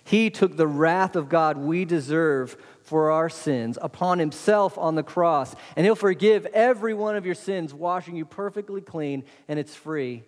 [0.05, 5.03] He took the wrath of God we deserve for our sins upon Himself on the
[5.03, 9.75] cross, and He'll forgive every one of your sins, washing you perfectly clean, and it's
[9.75, 10.25] free.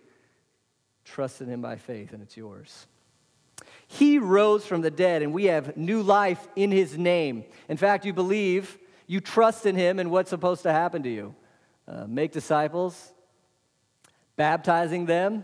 [1.03, 2.87] Trust in Him by faith, and it's yours.
[3.87, 7.45] He rose from the dead, and we have new life in His name.
[7.69, 8.77] In fact, you believe,
[9.07, 11.35] you trust in Him, and what's supposed to happen to you?
[11.87, 13.13] Uh, make disciples,
[14.35, 15.43] baptizing them,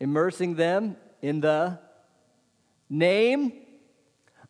[0.00, 1.78] immersing them in the
[2.90, 3.52] name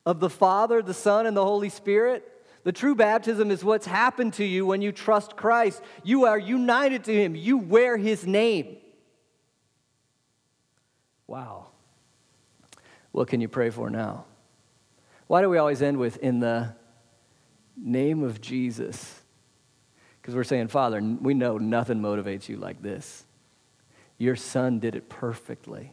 [0.05, 2.25] of the Father, the Son, and the Holy Spirit.
[2.65, 5.81] The true baptism is what's happened to you when you trust Christ.
[6.03, 8.79] You are united to Him, you wear His name.
[11.27, 11.67] Wow.
[13.13, 14.25] What can you pray for now?
[15.29, 16.75] Why do we always end with, in the
[17.81, 19.23] name of Jesus?
[20.21, 23.25] Because we're saying, Father, we know nothing motivates you like this.
[24.19, 25.93] Your son did it perfectly.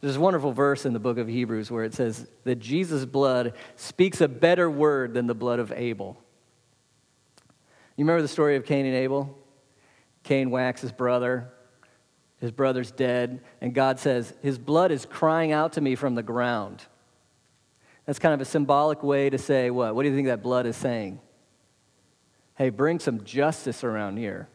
[0.00, 3.54] There's a wonderful verse in the book of Hebrews where it says that Jesus' blood
[3.76, 6.20] speaks a better word than the blood of Abel.
[7.96, 9.38] You remember the story of Cain and Abel?
[10.24, 11.52] Cain whacks his brother.
[12.40, 13.42] His brother's dead.
[13.60, 16.82] And God says, His blood is crying out to me from the ground.
[18.06, 19.94] That's kind of a symbolic way to say what?
[19.94, 21.20] What do you think that blood is saying?
[22.54, 24.48] Hey, bring some justice around here.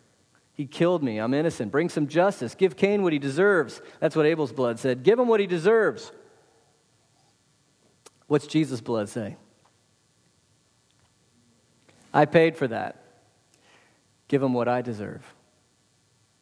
[0.53, 1.19] He killed me.
[1.19, 1.71] I'm innocent.
[1.71, 2.55] Bring some justice.
[2.55, 3.81] Give Cain what he deserves.
[3.99, 5.03] That's what Abel's blood said.
[5.03, 6.11] Give him what he deserves.
[8.27, 9.37] What's Jesus' blood say?
[12.13, 13.03] I paid for that.
[14.27, 15.23] Give him what I deserve.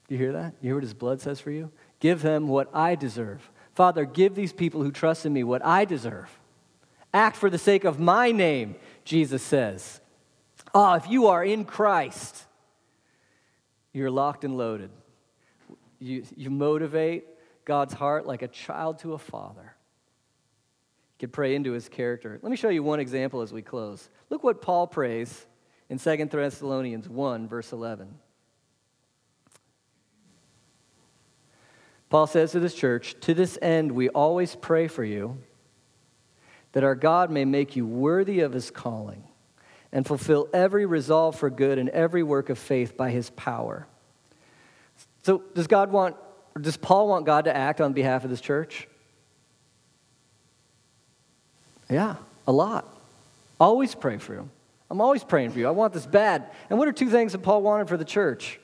[0.08, 0.54] You hear that?
[0.62, 1.72] You hear what his blood says for you?
[2.00, 3.50] Give him what I deserve.
[3.74, 6.30] Father, give these people who trust in me what I deserve.
[7.16, 10.02] Act for the sake of my name, Jesus says.
[10.74, 12.44] Ah, if you are in Christ,
[13.94, 14.90] you're locked and loaded.
[15.98, 17.24] You, you motivate
[17.64, 19.62] God's heart like a child to a father.
[21.14, 22.38] You can pray into his character.
[22.42, 24.10] Let me show you one example as we close.
[24.30, 25.46] Look what Paul prays
[25.90, 28.14] in 2 Thessalonians 1, verse 11.
[32.10, 35.38] Paul says to this church, To this end, we always pray for you,
[36.76, 39.24] that our God may make you worthy of his calling
[39.94, 43.88] and fulfill every resolve for good and every work of faith by his power.
[45.24, 46.18] So, does God want,
[46.60, 48.90] does Paul want God to act on behalf of this church?
[51.90, 52.94] Yeah, a lot.
[53.58, 54.52] Always pray for him.
[54.92, 55.68] I'm always praying for you.
[55.68, 56.44] I want this bad.
[56.70, 58.60] And what are two things that Paul wanted for the church?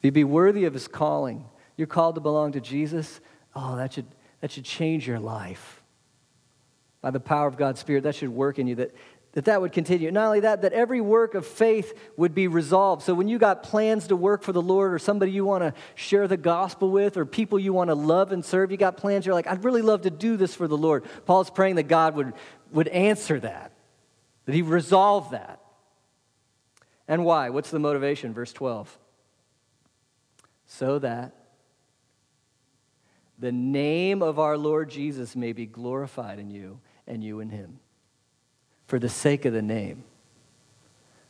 [0.00, 1.44] You'd be worthy of his calling.
[1.76, 3.20] You're called to belong to Jesus.
[3.54, 4.06] Oh, that should,
[4.42, 5.82] that should change your life
[7.00, 8.94] by the power of God's Spirit, that should work in you, that,
[9.32, 10.10] that that would continue.
[10.10, 13.02] Not only that, that every work of faith would be resolved.
[13.02, 15.74] So when you got plans to work for the Lord or somebody you want to
[15.94, 19.24] share the gospel with or people you want to love and serve, you got plans,
[19.24, 21.04] you're like, I'd really love to do this for the Lord.
[21.24, 22.32] Paul's praying that God would,
[22.72, 23.72] would answer that,
[24.46, 25.60] that he resolve that.
[27.06, 27.50] And why?
[27.50, 28.34] What's the motivation?
[28.34, 28.98] Verse 12.
[30.66, 31.41] So that
[33.42, 36.78] the name of our Lord Jesus may be glorified in you
[37.08, 37.80] and you in him.
[38.86, 40.04] For the sake of the name,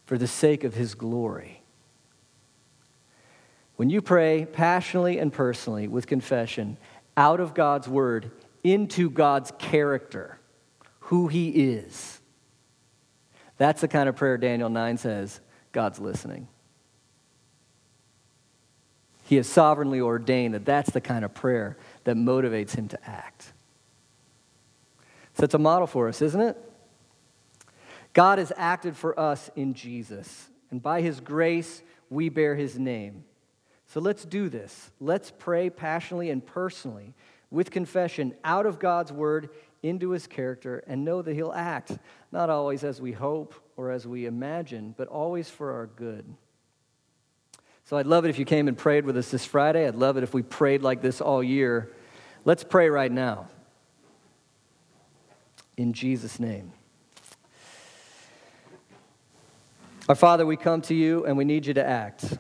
[0.05, 1.63] for the sake of his glory.
[3.77, 6.77] When you pray passionately and personally with confession
[7.17, 8.31] out of God's word
[8.63, 10.39] into God's character,
[11.01, 12.21] who he is,
[13.57, 15.41] that's the kind of prayer Daniel 9 says
[15.73, 16.47] God's listening.
[19.33, 23.53] He has sovereignly ordained that that's the kind of prayer that motivates him to act.
[25.35, 26.57] So it's a model for us, isn't it?
[28.13, 33.25] God has acted for us in Jesus, and by his grace, we bear his name.
[33.87, 34.91] So let's do this.
[35.01, 37.15] Let's pray passionately and personally
[37.51, 39.51] with confession out of God's word
[39.83, 41.99] into his character and know that he'll act,
[42.31, 46.25] not always as we hope or as we imagine, but always for our good.
[47.93, 49.87] So I'd love it if you came and prayed with us this Friday.
[49.87, 51.93] I'd love it if we prayed like this all year.
[52.47, 53.49] Let's pray right now.
[55.77, 56.73] In Jesus' name.
[60.09, 62.39] Our Father, we come to you and we need you to act.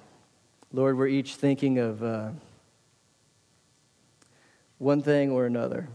[0.72, 2.30] Lord, we're each thinking of uh,
[4.78, 5.86] one thing or another.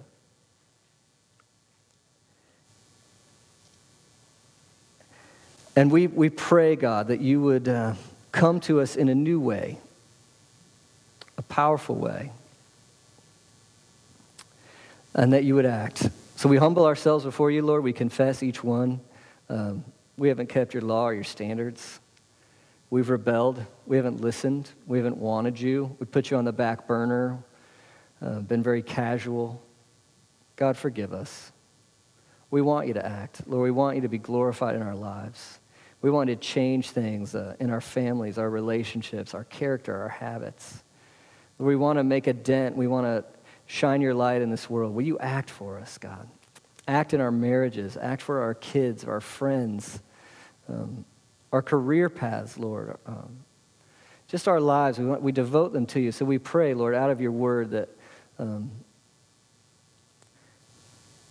[5.75, 7.95] And we, we pray, God, that you would uh,
[8.37, 9.79] come to us in a new way,
[11.37, 12.31] a powerful way,
[15.15, 16.07] and that you would act.
[16.35, 17.83] So we humble ourselves before you, Lord.
[17.83, 18.99] We confess each one.
[19.49, 19.83] Um,
[20.17, 21.99] we haven't kept your law or your standards.
[22.91, 23.65] We've rebelled.
[23.87, 24.69] We haven't listened.
[24.85, 25.97] We haven't wanted you.
[25.99, 27.39] We put you on the back burner,
[28.21, 29.59] uh, been very casual.
[30.57, 31.51] God, forgive us.
[32.51, 33.41] We want you to act.
[33.47, 35.57] Lord, we want you to be glorified in our lives.
[36.01, 40.83] We want to change things uh, in our families, our relationships, our character, our habits.
[41.57, 42.77] We want to make a dent.
[42.77, 43.25] We want to
[43.65, 44.93] shine your light in this world.
[44.93, 46.27] Will you act for us, God?
[46.87, 49.99] Act in our marriages, act for our kids, our friends,
[50.69, 51.03] um,
[51.51, 52.97] our career paths, Lord.
[53.05, 53.39] Um,
[54.27, 56.11] just our lives, we, want, we devote them to you.
[56.11, 57.89] So we pray, Lord, out of your word that
[58.37, 58.71] um,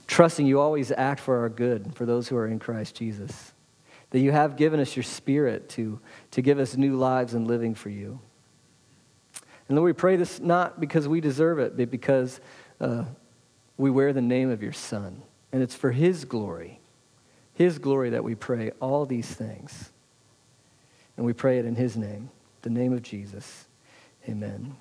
[0.06, 3.52] trusting you always act for our good, for those who are in Christ Jesus
[4.10, 6.00] that you have given us your spirit to,
[6.30, 8.20] to give us new lives and living for you.
[9.68, 12.40] And Lord, we pray this not because we deserve it, but because
[12.80, 13.04] uh,
[13.76, 15.22] we wear the name of your Son.
[15.52, 16.80] And it's for his glory,
[17.54, 19.90] his glory that we pray all these things.
[21.16, 22.30] And we pray it in his name,
[22.62, 23.66] the name of Jesus.
[24.28, 24.76] Amen.